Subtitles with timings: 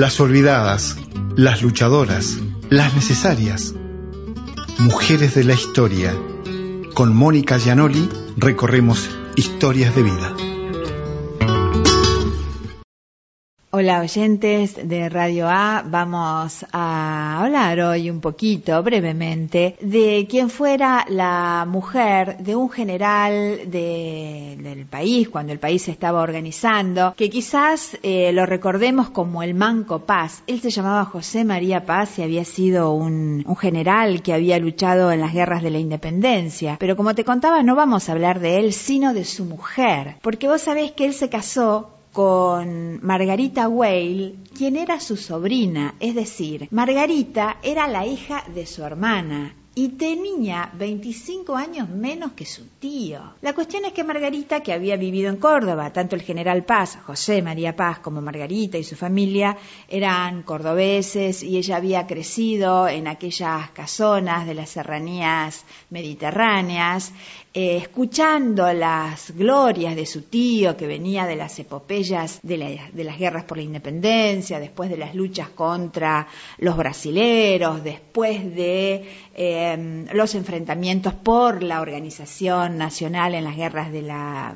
[0.00, 0.96] Las olvidadas,
[1.36, 2.38] las luchadoras,
[2.70, 3.74] las necesarias.
[4.78, 6.16] Mujeres de la historia.
[6.94, 8.08] Con Mónica Gianoli
[8.38, 10.49] recorremos historias de vida.
[13.72, 21.06] Hola oyentes de Radio A, vamos a hablar hoy un poquito, brevemente, de quién fuera
[21.08, 27.96] la mujer de un general del país, cuando el país se estaba organizando, que quizás
[28.02, 30.42] eh, lo recordemos como el Manco Paz.
[30.48, 35.12] Él se llamaba José María Paz y había sido un, un general que había luchado
[35.12, 36.76] en las guerras de la independencia.
[36.80, 40.48] Pero como te contaba, no vamos a hablar de él, sino de su mujer, porque
[40.48, 46.68] vos sabés que él se casó con Margarita Weil, quien era su sobrina, es decir,
[46.70, 53.34] Margarita era la hija de su hermana y tenía 25 años menos que su tío.
[53.40, 57.40] La cuestión es que Margarita, que había vivido en Córdoba, tanto el general Paz, José
[57.40, 59.56] María Paz, como Margarita y su familia
[59.88, 67.12] eran cordobeses y ella había crecido en aquellas casonas de las serranías mediterráneas
[67.52, 72.56] eh, escuchando las glorias de su tío que venía de las epopeyas de,
[72.94, 76.28] las guerras por la independencia, después de las luchas contra
[76.58, 84.02] los brasileros, después de em, los enfrentamientos por la organización nacional en las guerras de
[84.02, 84.54] la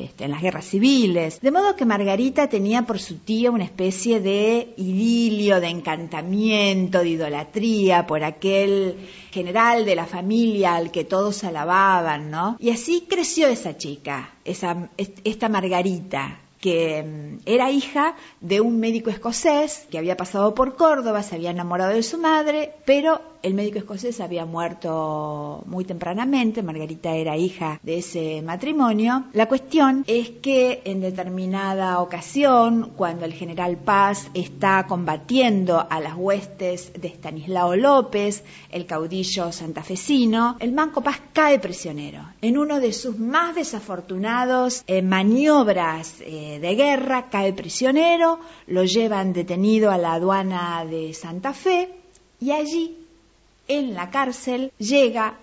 [0.00, 1.40] este, en las guerras civiles.
[1.40, 7.10] De modo que Margarita tenía por su tío una especie de idilio, de encantamiento, de
[7.10, 8.96] idolatría por aquel
[9.30, 12.56] general de la familia al que todos alababan, ¿no?
[12.58, 19.10] Y así creció esa chica, esa, esta Margarita, que mm, era hija de un médico
[19.10, 23.78] escocés que había pasado por Córdoba, se había enamorado de su madre, pero el médico
[23.78, 29.24] escocés había muerto muy tempranamente, Margarita era hija de ese matrimonio.
[29.32, 36.14] La cuestión es que en determinada ocasión, cuando el general Paz está combatiendo a las
[36.16, 42.92] huestes de Estanislao López, el caudillo santafesino, el Manco Paz cae prisionero en uno de
[42.92, 50.14] sus más desafortunados eh, maniobras eh, de guerra, cae prisionero, lo llevan detenido a la
[50.14, 51.88] aduana de Santa Fe
[52.40, 52.96] y allí
[53.68, 55.38] en la cárcel llega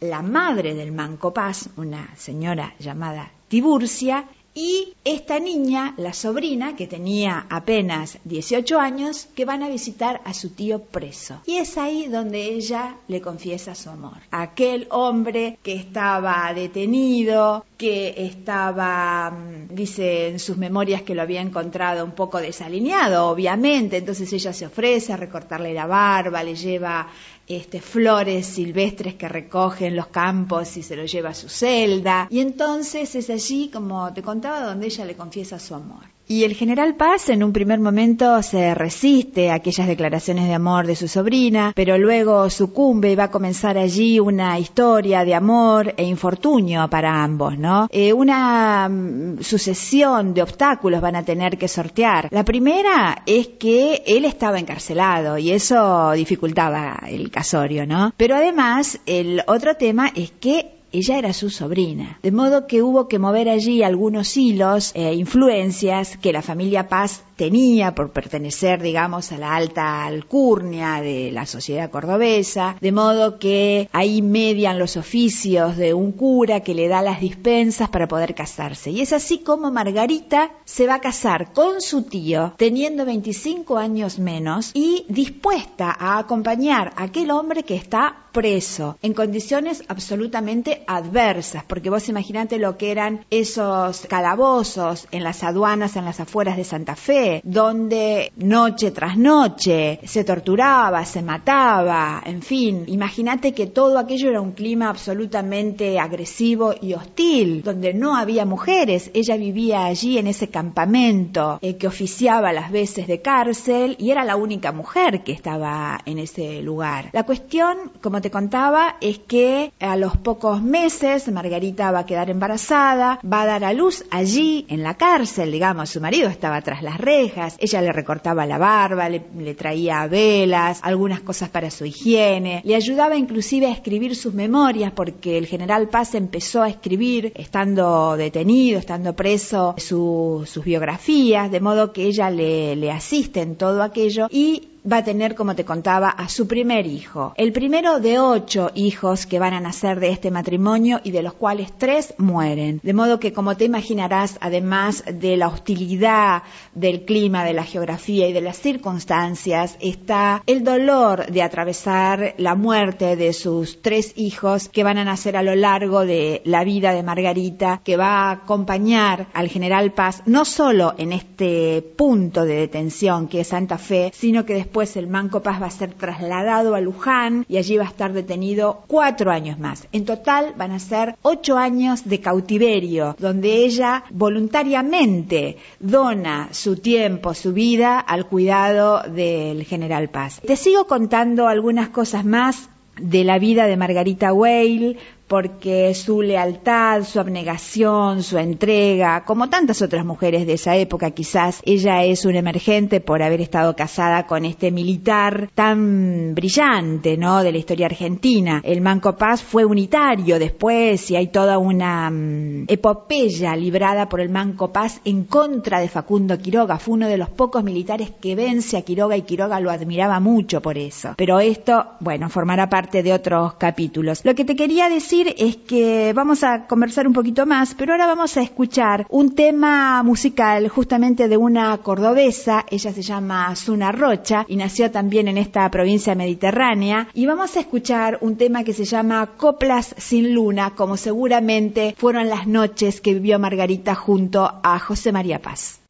[0.00, 6.88] la madre del Manco Paz, una señora llamada Tiburcia, y esta niña, la sobrina, que
[6.88, 11.40] tenía apenas 18 años, que van a visitar a su tío preso.
[11.46, 14.18] Y es ahí donde ella le confiesa su amor.
[14.32, 21.40] Aquel hombre que estaba detenido, que estaba, mm, dice en sus memorias que lo había
[21.40, 27.08] encontrado un poco desalineado, obviamente, entonces ella se ofrece a recortarle la barba, le lleva
[27.46, 32.28] este, flores silvestres que recoge en los campos y se lo lleva a su celda.
[32.28, 36.04] Y entonces es allí, como te contaba, donde ella le confiesa su amor.
[36.30, 40.86] Y el general Paz en un primer momento se resiste a aquellas declaraciones de amor
[40.86, 45.92] de su sobrina, pero luego sucumbe y va a comenzar allí una historia de amor
[45.96, 47.88] e infortunio para ambos, ¿no?
[47.90, 52.28] Eh, una mm, sucesión de obstáculos van a tener que sortear.
[52.30, 58.14] La primera es que él estaba encarcelado y eso dificultaba el casorio, ¿no?
[58.16, 62.18] Pero además el otro tema es que ella era su sobrina.
[62.22, 67.22] De modo que hubo que mover allí algunos hilos e influencias que la familia Paz
[67.36, 73.88] tenía por pertenecer, digamos, a la alta alcurnia de la sociedad cordobesa, de modo que
[73.92, 78.90] ahí median los oficios de un cura que le da las dispensas para poder casarse.
[78.90, 84.18] Y es así como Margarita se va a casar con su tío, teniendo 25 años
[84.18, 91.64] menos y dispuesta a acompañar a aquel hombre que está preso en condiciones absolutamente adversas,
[91.64, 96.64] porque vos imaginate lo que eran esos calabozos en las aduanas en las afueras de
[96.64, 103.98] Santa Fe, donde noche tras noche se torturaba, se mataba, en fin, imagínate que todo
[103.98, 110.18] aquello era un clima absolutamente agresivo y hostil, donde no había mujeres, ella vivía allí
[110.18, 115.22] en ese campamento eh, que oficiaba las veces de cárcel y era la única mujer
[115.24, 117.10] que estaba en ese lugar.
[117.12, 122.30] La cuestión, como te contaba, es que a los pocos meses Margarita va a quedar
[122.30, 126.82] embarazada, va a dar a luz allí en la cárcel, digamos, su marido estaba tras
[126.82, 132.62] las redes, ella le recortaba la barba, le, traía velas, algunas cosas para su higiene,
[132.64, 138.16] le ayudaba inclusive a escribir sus memorias porque el general Paz empezó a escribir estando
[138.16, 144.28] detenido, estando preso, sus biografías, de modo que ella le, le asiste en todo aquello
[144.30, 147.32] y va a tener, como te contaba, a su primer hijo.
[147.36, 151.34] El primero de ocho hijos que van a nacer de este matrimonio y de los
[151.34, 152.80] cuales tres mueren.
[152.82, 156.42] De modo que, como te imaginarás, además de la hostilidad
[156.74, 162.54] del clima, de la geografía y de las circunstancias, está el dolor de atravesar la
[162.54, 166.92] muerte de sus tres hijos que van a nacer a lo largo de la vida
[166.92, 172.54] de Margarita, que va a acompañar al general Paz no solo en este punto de
[172.54, 176.74] detención que es Santa Fe, sino que después el Manco Paz va a ser trasladado
[176.74, 179.88] a Luján y allí va a estar detenido cuatro años más.
[179.92, 187.34] En total van a ser ocho años de cautiverio, donde ella voluntariamente dona su tiempo,
[187.34, 190.40] su vida al cuidado del general Paz.
[190.46, 192.70] Te sigo contando algunas cosas más
[193.00, 194.98] de la vida de Margarita Weil,
[195.30, 201.62] porque su lealtad, su abnegación, su entrega, como tantas otras mujeres de esa época, quizás
[201.64, 207.44] ella es un emergente por haber estado casada con este militar tan brillante, ¿no?
[207.44, 208.60] De la historia argentina.
[208.64, 214.30] El Manco Paz fue unitario después y hay toda una mm, epopeya librada por el
[214.30, 216.80] Manco Paz en contra de Facundo Quiroga.
[216.80, 220.60] Fue uno de los pocos militares que vence a Quiroga y Quiroga lo admiraba mucho
[220.60, 221.14] por eso.
[221.16, 224.24] Pero esto, bueno, formará parte de otros capítulos.
[224.24, 228.06] Lo que te quería decir es que vamos a conversar un poquito más, pero ahora
[228.06, 234.44] vamos a escuchar un tema musical justamente de una cordobesa, ella se llama Zuna Rocha
[234.48, 238.84] y nació también en esta provincia mediterránea, y vamos a escuchar un tema que se
[238.84, 245.12] llama Coplas sin luna, como seguramente fueron las noches que vivió Margarita junto a José
[245.12, 245.80] María Paz.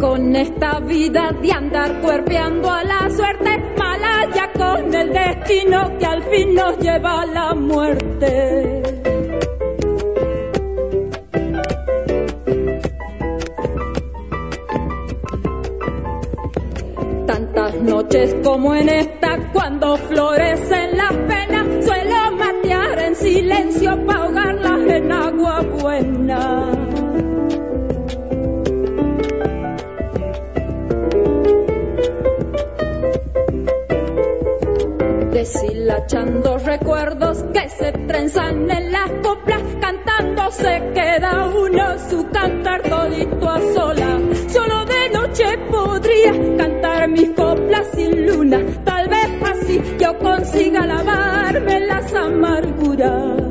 [0.00, 6.22] Con esta vida de andar cuerpeando a la suerte, malaya con el destino que al
[6.22, 8.82] fin nos lleva a la muerte.
[17.26, 20.85] Tantas noches como en esta, cuando florecen
[36.46, 43.48] deshilachando recuerdos que se trenzan en las coplas, cantando se queda uno su cantar todito
[43.48, 44.20] a sola.
[44.48, 51.80] Solo de noche podría cantar mis coplas sin luna, tal vez así yo consiga lavarme
[51.80, 53.45] las amarguras.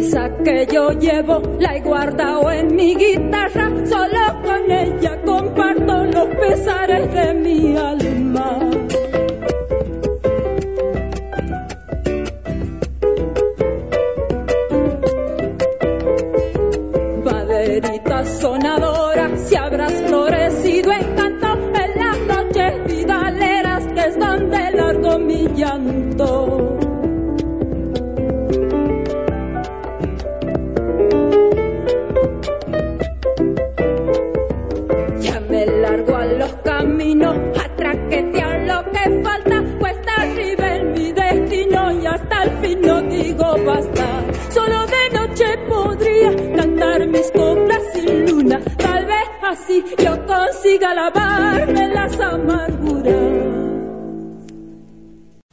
[0.00, 7.14] Que yo llevo la he guardado en mi guitarra, solo con ella comparto los pesares
[7.14, 8.23] de mi alma.
[50.02, 53.73] yo consiga lavarme las amarguras.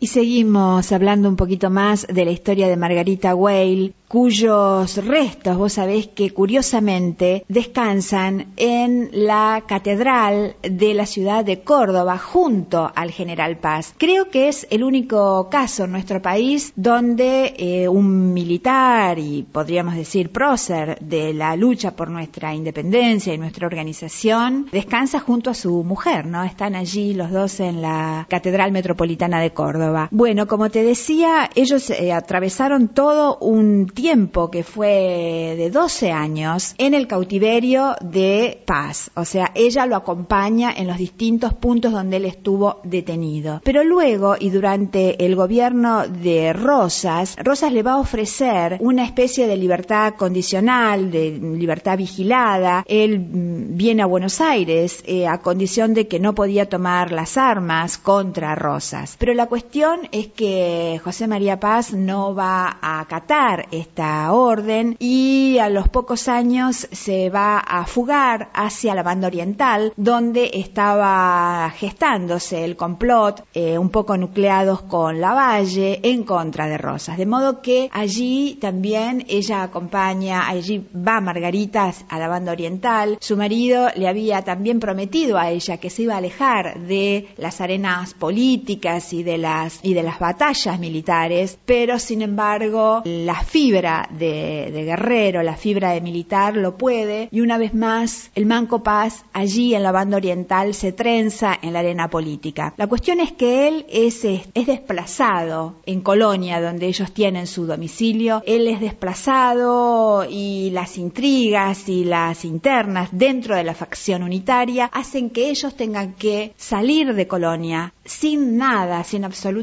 [0.00, 5.72] Y seguimos hablando un poquito más de la historia de Margarita Weil, cuyos restos, vos
[5.72, 13.56] sabés que curiosamente descansan en la catedral de la ciudad de Córdoba junto al General
[13.58, 13.94] Paz.
[13.96, 19.96] Creo que es el único caso en nuestro país donde eh, un militar y podríamos
[19.96, 25.82] decir prócer de la lucha por nuestra independencia y nuestra organización descansa junto a su
[25.82, 26.44] mujer, ¿no?
[26.44, 29.83] Están allí los dos en la Catedral Metropolitana de Córdoba.
[30.10, 36.74] Bueno, como te decía, ellos eh, atravesaron todo un tiempo que fue de 12 años
[36.78, 39.10] en el cautiverio de Paz.
[39.14, 43.60] O sea, ella lo acompaña en los distintos puntos donde él estuvo detenido.
[43.64, 49.46] Pero luego y durante el gobierno de Rosas, Rosas le va a ofrecer una especie
[49.46, 52.84] de libertad condicional, de libertad vigilada.
[52.86, 57.36] Él mm, viene a Buenos Aires eh, a condición de que no podía tomar las
[57.36, 59.16] armas contra Rosas.
[59.18, 59.73] Pero la cuestión
[60.12, 66.28] es que José María Paz no va a acatar esta orden y a los pocos
[66.28, 73.76] años se va a fugar hacia la banda oriental, donde estaba gestándose el complot, eh,
[73.76, 77.18] un poco nucleados con Lavalle, en contra de Rosas.
[77.18, 83.18] De modo que allí también ella acompaña, allí va Margarita a la banda oriental.
[83.20, 87.60] Su marido le había también prometido a ella que se iba a alejar de las
[87.60, 89.38] arenas políticas y de
[89.82, 95.90] y de las batallas militares, pero sin embargo la fibra de, de guerrero, la fibra
[95.90, 100.16] de militar lo puede y una vez más el Manco Paz allí en la banda
[100.16, 102.74] oriental se trenza en la arena política.
[102.76, 108.42] La cuestión es que él es, es desplazado en Colonia, donde ellos tienen su domicilio,
[108.46, 115.30] él es desplazado y las intrigas y las internas dentro de la facción unitaria hacen
[115.30, 119.53] que ellos tengan que salir de Colonia sin nada, sin absolutamente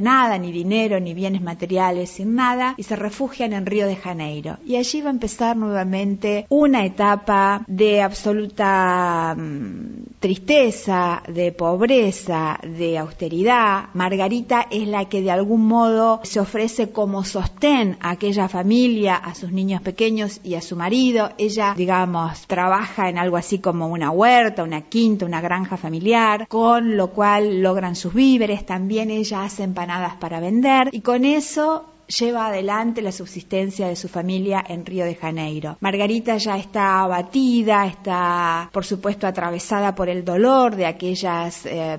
[0.00, 4.58] nada, ni dinero, ni bienes materiales, sin nada, y se refugian en Río de Janeiro.
[4.64, 12.98] Y allí va a empezar nuevamente una etapa de absoluta mm, tristeza, de pobreza, de
[12.98, 13.88] austeridad.
[13.94, 19.34] Margarita es la que de algún modo se ofrece como sostén a aquella familia, a
[19.34, 21.30] sus niños pequeños y a su marido.
[21.38, 26.96] Ella, digamos, trabaja en algo así como una huerta, una quinta, una granja familiar, con
[26.96, 28.66] lo cual logran sus víveres.
[28.66, 34.08] También ella hace empanadas para vender y con eso lleva adelante la subsistencia de su
[34.08, 35.76] familia en Río de Janeiro.
[35.80, 41.98] Margarita ya está abatida, está por supuesto atravesada por el dolor de aquellas eh,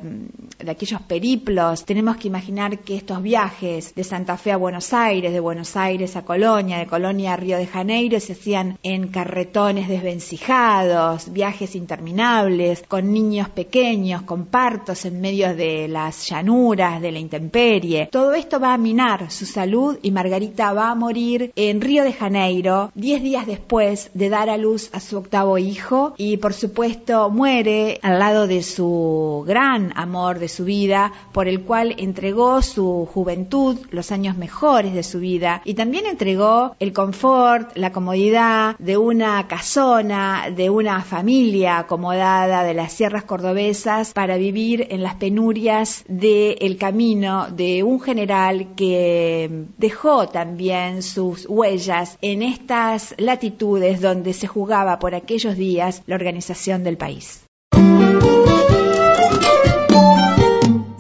[0.64, 1.86] de aquellos periplos.
[1.86, 6.16] Tenemos que imaginar que estos viajes de Santa Fe a Buenos Aires, de Buenos Aires
[6.16, 12.84] a Colonia, de Colonia a Río de Janeiro se hacían en carretones desvencijados, viajes interminables,
[12.88, 18.08] con niños pequeños, con partos en medio de las llanuras, de la intemperie.
[18.12, 22.14] Todo esto va a minar su salud y Margarita va a morir en Río de
[22.14, 27.30] Janeiro, diez días después de dar a luz a su octavo hijo y por supuesto
[27.30, 33.08] muere al lado de su gran amor de su vida, por el cual entregó su
[33.12, 38.98] juventud, los años mejores de su vida y también entregó el confort, la comodidad de
[38.98, 46.04] una casona, de una familia acomodada de las sierras cordobesas para vivir en las penurias
[46.08, 54.48] del camino de un general que dejó también sus huellas en estas latitudes donde se
[54.48, 57.46] jugaba por aquellos días la organización del país.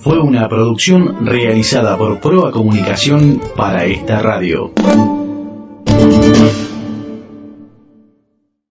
[0.01, 4.72] Fue una producción realizada por Proa Comunicación para esta radio.